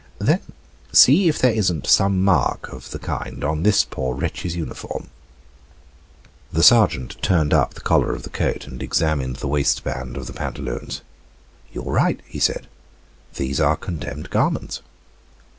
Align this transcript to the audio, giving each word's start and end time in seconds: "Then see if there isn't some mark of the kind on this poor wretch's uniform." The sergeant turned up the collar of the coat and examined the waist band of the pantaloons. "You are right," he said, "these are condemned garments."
"Then 0.17 0.39
see 0.91 1.27
if 1.29 1.37
there 1.37 1.53
isn't 1.53 1.85
some 1.85 2.23
mark 2.23 2.69
of 2.73 2.89
the 2.89 2.97
kind 2.97 3.43
on 3.43 3.61
this 3.61 3.83
poor 3.85 4.15
wretch's 4.15 4.55
uniform." 4.55 5.11
The 6.51 6.63
sergeant 6.63 7.21
turned 7.21 7.53
up 7.53 7.75
the 7.75 7.81
collar 7.81 8.11
of 8.15 8.23
the 8.23 8.31
coat 8.31 8.65
and 8.65 8.81
examined 8.81 9.35
the 9.35 9.47
waist 9.47 9.83
band 9.83 10.17
of 10.17 10.25
the 10.25 10.33
pantaloons. 10.33 11.01
"You 11.71 11.81
are 11.83 11.91
right," 11.93 12.19
he 12.25 12.39
said, 12.39 12.65
"these 13.35 13.59
are 13.59 13.75
condemned 13.75 14.31
garments." 14.31 14.81